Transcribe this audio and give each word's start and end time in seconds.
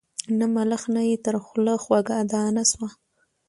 نه 0.37 0.45
ملخ 0.55 0.83
نه 0.95 1.01
یې 1.09 1.15
تر 1.25 1.35
خوله 1.45 1.73
خوږه 1.83 2.17
دانه 2.31 2.63
سوه 2.71 2.87